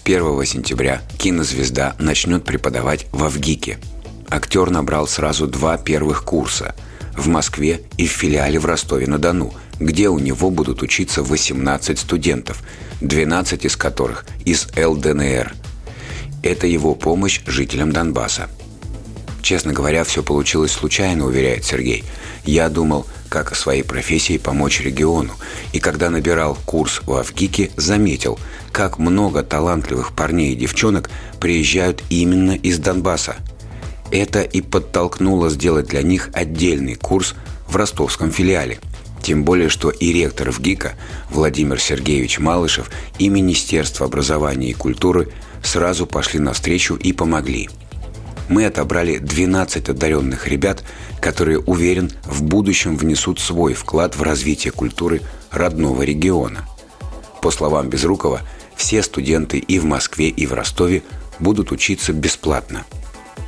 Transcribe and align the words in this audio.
С 0.00 0.02
1 0.02 0.46
сентября 0.46 1.02
кинозвезда 1.18 1.94
начнет 1.98 2.42
преподавать 2.42 3.06
в 3.12 3.22
Авгике. 3.22 3.78
Актер 4.30 4.70
набрал 4.70 5.06
сразу 5.06 5.46
два 5.46 5.76
первых 5.76 6.24
курса– 6.24 6.74
в 7.14 7.28
Москве 7.28 7.82
и 7.98 8.06
в 8.06 8.10
филиале 8.10 8.58
в 8.58 8.64
Ростове-на-Дону, 8.64 9.52
где 9.78 10.08
у 10.08 10.18
него 10.18 10.50
будут 10.50 10.80
учиться 10.82 11.22
18 11.22 11.98
студентов, 11.98 12.62
12 13.02 13.66
из 13.66 13.76
которых 13.76 14.24
из 14.46 14.68
ЛДНР. 14.74 15.52
Это 16.42 16.66
его 16.66 16.94
помощь 16.94 17.42
жителям 17.46 17.92
Донбасса. 17.92 18.48
Честно 19.42 19.72
говоря, 19.72 20.04
все 20.04 20.22
получилось 20.22 20.72
случайно, 20.72 21.26
уверяет 21.26 21.64
Сергей. 21.64 22.04
Я 22.44 22.68
думал, 22.68 23.06
как 23.28 23.52
о 23.52 23.54
своей 23.54 23.82
профессии 23.82 24.38
помочь 24.38 24.80
региону. 24.80 25.32
И 25.72 25.80
когда 25.80 26.10
набирал 26.10 26.58
курс 26.66 27.00
у 27.06 27.14
Авгики, 27.14 27.70
заметил, 27.76 28.38
как 28.72 28.98
много 28.98 29.42
талантливых 29.42 30.12
парней 30.12 30.52
и 30.52 30.56
девчонок 30.56 31.10
приезжают 31.40 32.02
именно 32.10 32.52
из 32.52 32.78
Донбасса. 32.78 33.36
Это 34.10 34.42
и 34.42 34.60
подтолкнуло 34.60 35.48
сделать 35.48 35.86
для 35.86 36.02
них 36.02 36.30
отдельный 36.32 36.96
курс 36.96 37.34
в 37.68 37.76
ростовском 37.76 38.32
филиале. 38.32 38.80
Тем 39.22 39.44
более, 39.44 39.68
что 39.68 39.90
и 39.90 40.12
ректор 40.12 40.50
ВГИКа 40.50 40.94
Владимир 41.30 41.78
Сергеевич 41.78 42.38
Малышев 42.38 42.90
и 43.18 43.28
Министерство 43.28 44.06
образования 44.06 44.70
и 44.70 44.74
культуры 44.74 45.28
сразу 45.62 46.06
пошли 46.06 46.40
навстречу 46.40 46.96
и 46.96 47.12
помогли– 47.12 47.70
мы 48.50 48.66
отобрали 48.66 49.18
12 49.18 49.90
одаренных 49.90 50.48
ребят, 50.48 50.82
которые, 51.20 51.60
уверен, 51.60 52.10
в 52.24 52.42
будущем 52.42 52.96
внесут 52.96 53.38
свой 53.38 53.74
вклад 53.74 54.16
в 54.16 54.22
развитие 54.22 54.72
культуры 54.72 55.22
родного 55.52 56.02
региона. 56.02 56.68
По 57.42 57.52
словам 57.52 57.88
Безрукова, 57.88 58.42
все 58.76 59.04
студенты 59.04 59.58
и 59.58 59.78
в 59.78 59.84
Москве, 59.84 60.28
и 60.28 60.46
в 60.46 60.52
Ростове 60.52 61.04
будут 61.38 61.70
учиться 61.70 62.12
бесплатно. 62.12 62.84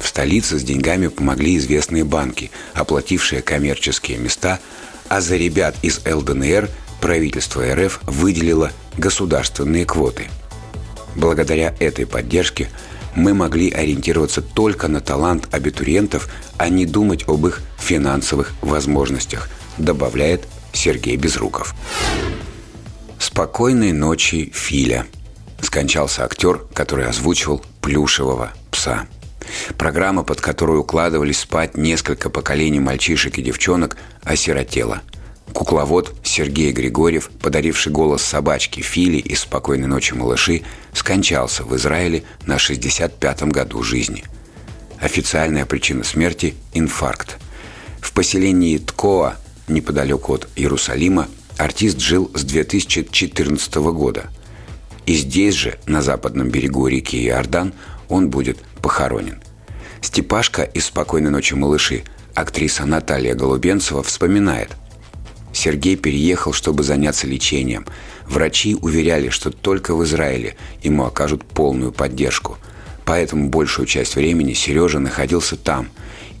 В 0.00 0.08
столице 0.08 0.58
с 0.58 0.62
деньгами 0.62 1.08
помогли 1.08 1.58
известные 1.58 2.04
банки, 2.04 2.50
оплатившие 2.72 3.42
коммерческие 3.42 4.16
места, 4.16 4.60
а 5.08 5.20
за 5.20 5.36
ребят 5.36 5.76
из 5.82 6.00
ЛДНР 6.06 6.70
правительство 7.02 7.62
РФ 7.74 8.00
выделило 8.04 8.72
государственные 8.96 9.84
квоты. 9.84 10.28
Благодаря 11.14 11.74
этой 11.80 12.06
поддержке– 12.06 12.70
мы 13.16 13.34
могли 13.34 13.70
ориентироваться 13.70 14.42
только 14.42 14.86
на 14.86 15.00
талант 15.00 15.48
абитуриентов, 15.50 16.28
а 16.58 16.68
не 16.68 16.86
думать 16.86 17.24
об 17.26 17.46
их 17.46 17.62
финансовых 17.78 18.52
возможностях, 18.60 19.48
добавляет 19.78 20.46
Сергей 20.72 21.16
Безруков. 21.16 21.74
«Спокойной 23.18 23.92
ночи, 23.92 24.52
Филя»,– 24.54 25.06
скончался 25.60 26.24
актер, 26.24 26.58
который 26.74 27.06
озвучивал 27.06 27.64
плюшевого 27.80 28.52
пса. 28.70 29.06
Программа, 29.78 30.22
под 30.22 30.40
которую 30.40 30.80
укладывались 30.80 31.40
спать 31.40 31.76
несколько 31.76 32.30
поколений 32.30 32.80
мальчишек 32.80 33.38
и 33.38 33.42
девчонок, 33.42 33.96
осиротела– 34.22 35.00
Кукловод 35.52 36.14
Сергей 36.22 36.72
Григорьев, 36.72 37.30
подаривший 37.40 37.92
голос 37.92 38.22
собачке 38.22 38.82
Фили 38.82 39.18
из 39.18 39.40
«Спокойной 39.40 39.86
ночи, 39.86 40.12
малыши», 40.12 40.62
скончался 40.92 41.64
в 41.64 41.74
Израиле 41.76 42.24
на 42.44 42.56
65-м 42.56 43.50
году 43.50 43.82
жизни. 43.82 44.24
Официальная 45.00 45.66
причина 45.66 46.04
смерти– 46.04 46.54
инфаркт. 46.74 47.38
В 48.00 48.12
поселении 48.12 48.78
Ткоа, 48.78 49.36
неподалеку 49.68 50.34
от 50.34 50.48
Иерусалима, 50.56 51.28
артист 51.56 52.00
жил 52.00 52.30
с 52.34 52.44
2014 52.44 53.74
года. 53.76 54.30
И 55.06 55.14
здесь 55.14 55.54
же, 55.54 55.78
на 55.86 56.02
западном 56.02 56.48
берегу 56.50 56.86
реки 56.88 57.24
Иордан, 57.26 57.72
он 58.08 58.30
будет 58.30 58.58
похоронен. 58.82 59.40
Степашка 60.00 60.62
из 60.62 60.86
«Спокойной 60.86 61.30
ночи, 61.30 61.54
малыши» 61.54 62.04
актриса 62.34 62.84
Наталья 62.84 63.34
Голубенцева 63.34 64.02
вспоминает– 64.02 64.70
Сергей 65.56 65.96
переехал, 65.96 66.52
чтобы 66.52 66.82
заняться 66.82 67.26
лечением. 67.26 67.86
Врачи 68.28 68.74
уверяли, 68.74 69.30
что 69.30 69.50
только 69.50 69.94
в 69.94 70.04
Израиле 70.04 70.54
ему 70.82 71.04
окажут 71.04 71.44
полную 71.44 71.92
поддержку. 71.92 72.58
Поэтому 73.06 73.48
большую 73.48 73.86
часть 73.86 74.16
времени 74.16 74.52
Сережа 74.52 74.98
находился 74.98 75.56
там. 75.56 75.88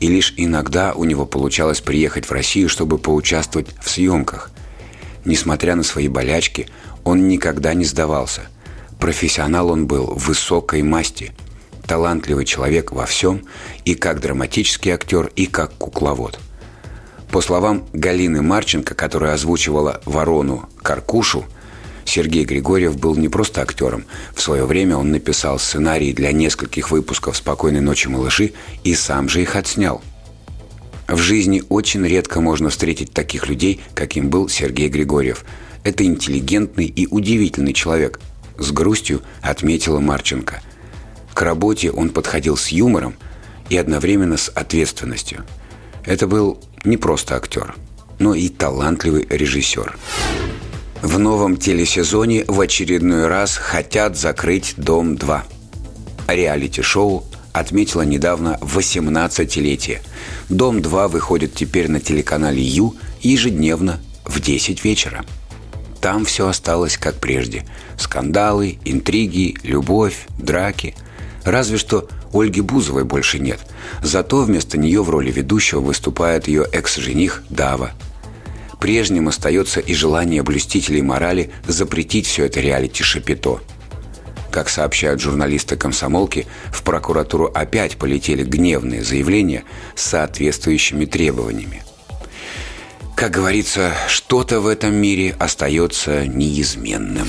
И 0.00 0.08
лишь 0.08 0.34
иногда 0.36 0.92
у 0.92 1.04
него 1.04 1.24
получалось 1.24 1.80
приехать 1.80 2.26
в 2.26 2.32
Россию, 2.32 2.68
чтобы 2.68 2.98
поучаствовать 2.98 3.68
в 3.82 3.88
съемках. 3.88 4.50
Несмотря 5.24 5.76
на 5.76 5.82
свои 5.82 6.08
болячки, 6.08 6.68
он 7.02 7.26
никогда 7.26 7.72
не 7.72 7.86
сдавался. 7.86 8.42
Профессионал 9.00 9.70
он 9.70 9.86
был 9.86 10.12
высокой 10.14 10.82
масти. 10.82 11.32
Талантливый 11.86 12.44
человек 12.44 12.92
во 12.92 13.06
всем, 13.06 13.46
и 13.86 13.94
как 13.94 14.20
драматический 14.20 14.90
актер, 14.90 15.30
и 15.36 15.46
как 15.46 15.72
кукловод– 15.78 16.38
по 17.36 17.42
словам 17.42 17.84
Галины 17.92 18.40
Марченко, 18.40 18.94
которая 18.94 19.34
озвучивала 19.34 20.00
«Ворону» 20.06 20.70
Каркушу, 20.82 21.44
Сергей 22.06 22.46
Григорьев 22.46 22.98
был 22.98 23.14
не 23.14 23.28
просто 23.28 23.60
актером. 23.60 24.06
В 24.34 24.40
свое 24.40 24.64
время 24.64 24.96
он 24.96 25.10
написал 25.10 25.58
сценарии 25.58 26.14
для 26.14 26.32
нескольких 26.32 26.90
выпусков 26.90 27.36
«Спокойной 27.36 27.82
ночи, 27.82 28.08
малыши» 28.08 28.54
и 28.84 28.94
сам 28.94 29.28
же 29.28 29.42
их 29.42 29.54
отснял. 29.54 30.00
В 31.08 31.18
жизни 31.18 31.62
очень 31.68 32.06
редко 32.06 32.40
можно 32.40 32.70
встретить 32.70 33.12
таких 33.12 33.50
людей, 33.50 33.82
каким 33.92 34.30
был 34.30 34.48
Сергей 34.48 34.88
Григорьев. 34.88 35.44
Это 35.84 36.06
интеллигентный 36.06 36.86
и 36.86 37.06
удивительный 37.06 37.74
человек, 37.74 38.18
с 38.56 38.70
грустью 38.72 39.20
отметила 39.42 40.00
Марченко. 40.00 40.62
К 41.34 41.42
работе 41.42 41.90
он 41.90 42.08
подходил 42.08 42.56
с 42.56 42.68
юмором 42.68 43.14
и 43.68 43.76
одновременно 43.76 44.38
с 44.38 44.48
ответственностью. 44.48 45.44
Это 46.06 46.26
был 46.26 46.58
не 46.84 46.96
просто 46.96 47.36
актер, 47.36 47.74
но 48.18 48.34
и 48.34 48.48
талантливый 48.48 49.26
режиссер. 49.28 49.98
В 51.02 51.18
новом 51.18 51.56
телесезоне 51.56 52.44
в 52.46 52.60
очередной 52.60 53.26
раз 53.26 53.56
хотят 53.56 54.16
закрыть 54.16 54.74
«Дом-2». 54.76 55.42
Реалити-шоу 56.28 57.24
отметила 57.52 58.02
недавно 58.02 58.58
18-летие. 58.62 60.00
«Дом-2» 60.48 61.08
выходит 61.08 61.54
теперь 61.54 61.90
на 61.90 62.00
телеканале 62.00 62.62
«Ю» 62.62 62.94
ежедневно 63.20 64.00
в 64.24 64.40
10 64.40 64.84
вечера. 64.84 65.24
Там 66.00 66.24
все 66.24 66.48
осталось 66.48 66.96
как 66.98 67.16
прежде. 67.16 67.64
Скандалы, 67.98 68.78
интриги, 68.84 69.56
любовь, 69.62 70.26
драки. 70.38 70.94
Разве 71.46 71.78
что 71.78 72.08
Ольги 72.32 72.60
Бузовой 72.60 73.04
больше 73.04 73.38
нет. 73.38 73.60
Зато 74.02 74.42
вместо 74.42 74.76
нее 74.76 75.02
в 75.02 75.08
роли 75.08 75.30
ведущего 75.30 75.80
выступает 75.80 76.48
ее 76.48 76.66
экс-жених 76.72 77.44
Дава. 77.48 77.92
Прежним 78.80 79.28
остается 79.28 79.78
и 79.78 79.94
желание 79.94 80.42
блюстителей 80.42 81.02
морали 81.02 81.50
запретить 81.66 82.26
все 82.26 82.46
это 82.46 82.60
реалити-шапито. 82.60 83.60
Как 84.50 84.68
сообщают 84.68 85.20
журналисты 85.20 85.76
комсомолки, 85.76 86.46
в 86.72 86.82
прокуратуру 86.82 87.50
опять 87.54 87.96
полетели 87.96 88.42
гневные 88.42 89.04
заявления 89.04 89.62
с 89.94 90.02
соответствующими 90.02 91.04
требованиями. 91.04 91.84
Как 93.14 93.30
говорится, 93.30 93.92
что-то 94.08 94.60
в 94.60 94.66
этом 94.66 94.94
мире 94.94 95.36
остается 95.38 96.26
неизменным. 96.26 97.28